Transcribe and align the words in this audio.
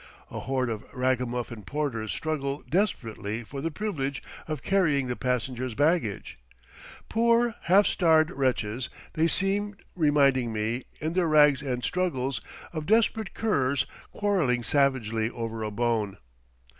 A 0.31 0.39
horde 0.39 0.71
of 0.71 0.91
ragamuffin 0.95 1.61
porters 1.61 2.11
struggle 2.11 2.63
desperately 2.67 3.43
for 3.43 3.61
the 3.61 3.69
privilege 3.69 4.23
of 4.47 4.63
carrying 4.63 5.05
the 5.05 5.15
passengers' 5.15 5.75
baggage. 5.75 6.39
Poor, 7.07 7.53
half 7.65 7.85
starved 7.85 8.31
wretches 8.31 8.89
they 9.13 9.27
seem, 9.27 9.75
reminding 9.95 10.51
me, 10.51 10.85
in 10.99 11.13
their 11.13 11.27
rags 11.27 11.61
and 11.61 11.83
struggles, 11.83 12.41
of 12.73 12.87
desperate 12.87 13.35
curs 13.35 13.85
quarrelling 14.11 14.63
savagely 14.63 15.29
over 15.29 15.61
a 15.61 15.69
bone. 15.69 16.17